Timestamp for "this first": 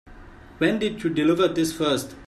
1.47-2.15